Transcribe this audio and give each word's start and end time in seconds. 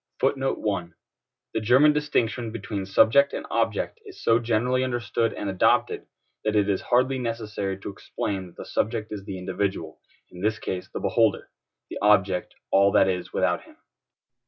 The 0.23 0.89
German 1.61 1.93
distinction 1.93 2.49
between 2.51 2.87
subject 2.87 3.33
and 3.33 3.45
object 3.51 4.01
is 4.03 4.23
so 4.23 4.39
generally 4.39 4.83
understood 4.83 5.31
and 5.31 5.47
adopted, 5.47 6.07
that 6.43 6.55
it 6.55 6.67
is 6.67 6.81
hardly 6.81 7.19
necessary 7.19 7.77
to 7.81 7.89
explain 7.91 8.47
that 8.47 8.55
the 8.55 8.65
subject 8.65 9.11
is 9.11 9.25
the 9.25 9.37
individual, 9.37 9.99
in 10.31 10.41
this 10.41 10.57
case 10.57 10.89
the 10.91 10.99
beholder; 10.99 11.51
the 11.91 11.99
object, 12.01 12.55
all 12.71 12.91
that 12.93 13.07
is 13.07 13.31
without 13.31 13.61
him. 13.65 13.77